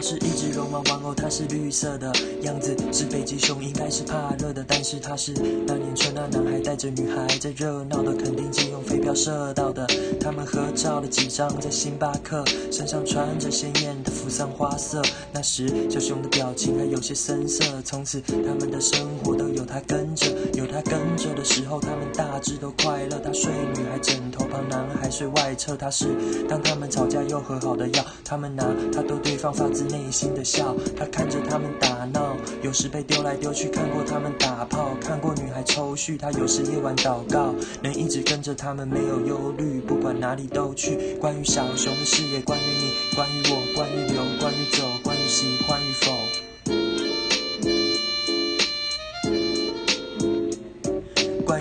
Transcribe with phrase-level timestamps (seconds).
[0.00, 2.10] 是一只绒毛玩偶，它是绿色的
[2.42, 4.64] 样子，是北极熊，应该是怕热的。
[4.66, 5.32] 但是它是
[5.66, 9.86] 那年春，那男孩带着女孩在热闹的垦丁借用飞镖射到的。
[10.20, 15.02] 他们合照了几张，在星巴克，身上穿着鲜艳的扶桑花色。
[15.32, 17.64] 那时小熊的表情还有些深色。
[17.84, 22.06] 从此他们的生活都有他跟着，有他跟着的时候，他们
[22.40, 23.20] 大致都快乐。
[23.22, 25.76] 他睡女孩枕头旁，男孩睡外侧。
[25.76, 26.06] 他是
[26.48, 30.74] 当他们吵架又和好的药，他们拿他逗对方发自内心的笑。
[30.96, 36.16] 他看着他们打闹，有时被丢来丢去，看过他们打炮，看过女孩抽蓄。
[36.16, 41.16] 他有时夜晚祷告，能一直跟着他们，没有忧虑，不管哪里都去。
[41.20, 46.29] 关于小熊的事业，关于你，关于我，关于留，关于走，关于喜欢与否。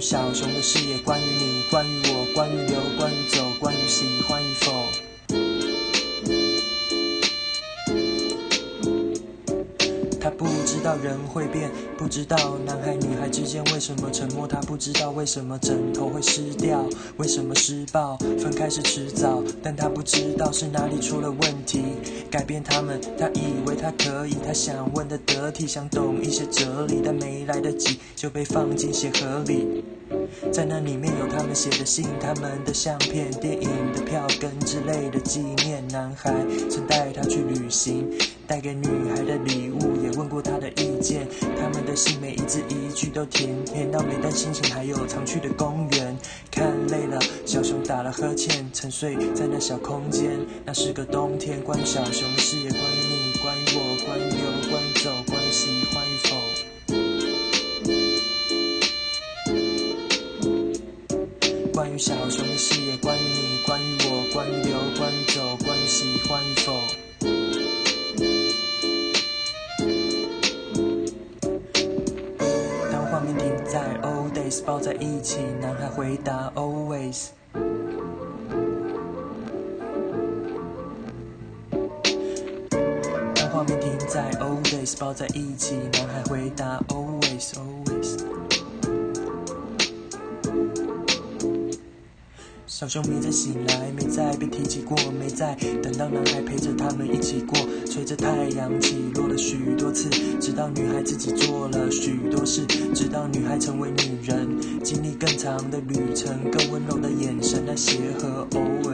[0.00, 4.72] 小熊的事业，关于你，关于我，关于留，关于走，关于喜欢与否。
[10.22, 14.46] 他不知道人会变，不知道男孩女孩之间为什么沉默。
[14.46, 16.84] 他不知道为什么枕头会湿掉，
[17.16, 21.82] 为什么施暴分开是迟早，但他不知道是哪里出了问题。
[22.30, 29.82] 改变他们，他以为他可以，他想问的得体，想懂一些哲理，但没来得及就被放进鞋盒里。
[30.52, 35.86] 在那里面有他们写的信、他们的相片、电影的票根之类的纪念。
[35.88, 36.34] 男孩
[36.68, 38.08] 曾带她去旅行，
[38.46, 41.26] 带给女孩的礼物，也问过她的意见。
[41.58, 44.70] 他们的信每一字一句都甜，甜到没担心情。
[44.72, 46.16] 还有常去的公园，
[46.50, 50.38] 看累了，小熊打了呵欠，沉睡在那小空间。
[50.64, 53.09] 那是个冬天，关于小熊的事业，关于
[61.80, 66.74] 关于小熊的事业，关于你，关于我，关于留，关于走，关于喜欢与否。
[72.92, 77.28] 当画面停在 old days，抱在一起，男孩回答 always。
[83.34, 88.49] 当画面停在 old days，抱在一起，男孩回答 always always。
[92.80, 97.58] 小熊没再醒来，没再被提起过，没再等到男孩陪着他们一起过。
[97.84, 100.08] 随着太阳起落了许多次，
[100.40, 102.64] 直到女孩自己做了许多事，
[102.94, 107.62] 直到女孩成为女人，经历更长的旅程，更温柔的眼神。
[107.66, 108.89] 那鞋和偶尔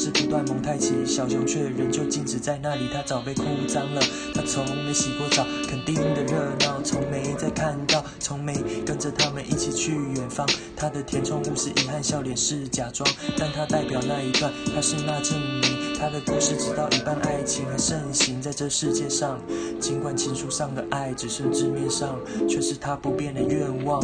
[0.00, 2.88] 是，不断蒙太奇，小熊却仍旧静止在那里。
[2.90, 4.00] 它早被哭脏了，
[4.34, 8.54] 它从没洗过澡，肯定的热闹，从没再看到，从没
[8.86, 10.48] 跟着他们一起去远方。
[10.74, 13.06] 它的填充物是遗憾，笑脸是假装，
[13.36, 15.94] 但它代表那一段，它是那证明。
[15.98, 19.38] 他的故事直到一半，爱情还盛行在这世界上。
[19.78, 22.18] 尽管情书上的爱只剩字面上，
[22.48, 24.02] 却是他不变的愿望。